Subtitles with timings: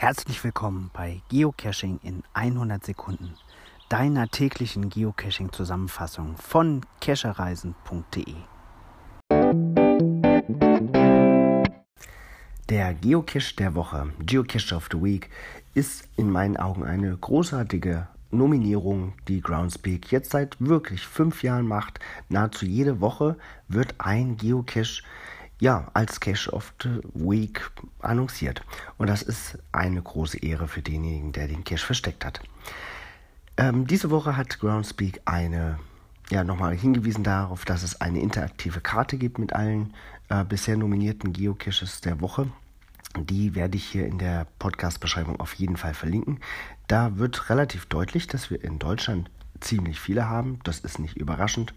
[0.00, 3.34] Herzlich willkommen bei Geocaching in 100 Sekunden,
[3.88, 8.34] deiner täglichen Geocaching-Zusammenfassung von cachereisen.de.
[12.68, 15.30] Der Geocache der Woche, Geocache of the Week,
[15.74, 21.98] ist in meinen Augen eine großartige Nominierung, die Groundspeak jetzt seit wirklich fünf Jahren macht.
[22.28, 23.36] Nahezu jede Woche
[23.66, 25.02] wird ein Geocache
[25.60, 27.70] ja, als Cache of the Week
[28.00, 28.62] annonciert.
[28.96, 32.40] Und das ist eine große Ehre für denjenigen, der den Cache versteckt hat.
[33.56, 35.78] Ähm, diese Woche hat Groundspeak eine,
[36.30, 39.94] ja, nochmal hingewiesen darauf, dass es eine interaktive Karte gibt mit allen
[40.28, 42.46] äh, bisher nominierten Geocaches der Woche.
[43.18, 46.40] Die werde ich hier in der Podcast-Beschreibung auf jeden Fall verlinken.
[46.86, 49.28] Da wird relativ deutlich, dass wir in Deutschland
[49.60, 50.58] ziemlich viele haben.
[50.64, 51.74] Das ist nicht überraschend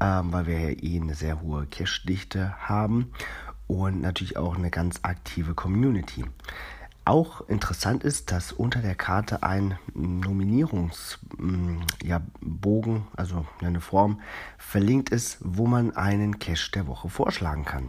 [0.00, 3.12] ähm, weil wir ja eh eine sehr hohe Cache-Dichte haben
[3.66, 6.24] und natürlich auch eine ganz aktive Community.
[7.06, 12.22] Auch interessant ist, dass unter der Karte ein Nominierungsbogen, ja,
[13.16, 14.20] also eine Form,
[14.56, 17.88] verlinkt ist, wo man einen Cache der Woche vorschlagen kann.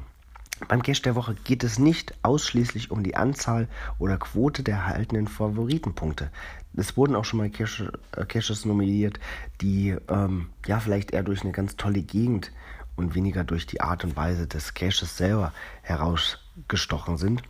[0.70, 3.68] Beim Cache der Woche geht es nicht ausschließlich um die Anzahl
[4.00, 6.32] oder Quote der erhaltenen Favoritenpunkte.
[6.78, 9.20] Es wurden auch schon mal Cache, äh, Caches nominiert,
[9.62, 12.52] die ähm, ja vielleicht eher durch eine ganz tolle Gegend
[12.96, 17.44] und weniger durch die Art und Weise des Caches selber herausgestochen sind.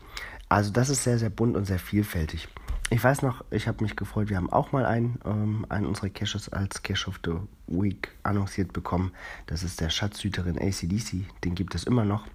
[0.49, 2.47] Also das ist sehr, sehr bunt und sehr vielfältig.
[2.89, 6.09] Ich weiß noch, ich habe mich gefreut, wir haben auch mal einen, ähm, einen unserer
[6.09, 7.33] Caches als Cache of the
[7.67, 9.11] Week annonciert bekommen.
[9.45, 12.25] Das ist der Schatzhüterin ACDC, den gibt es immer noch.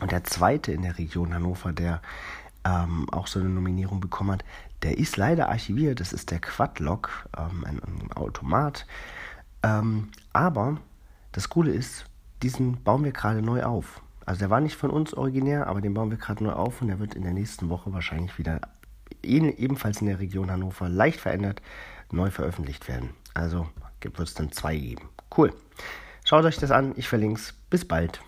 [0.00, 2.02] Und der zweite in der Region Hannover, der
[2.64, 4.44] ähm, auch so eine Nominierung bekommen hat,
[4.82, 6.00] der ist leider archiviert.
[6.00, 8.86] Das ist der Quadlock, ähm, ein, ein, Automat.
[9.62, 10.78] Ähm, aber
[11.32, 12.06] das Coole ist,
[12.42, 14.02] diesen bauen wir gerade neu auf.
[14.26, 16.88] Also der war nicht von uns originär, aber den bauen wir gerade neu auf und
[16.88, 18.60] der wird in der nächsten Woche wahrscheinlich wieder
[19.22, 21.62] ebenfalls in der Region Hannover leicht verändert
[22.10, 23.10] neu veröffentlicht werden.
[23.34, 23.66] Also
[24.02, 25.08] wird es dann zwei geben.
[25.36, 25.52] Cool.
[26.24, 27.54] Schaut euch das an, ich verlinke es.
[27.70, 28.20] Bis bald.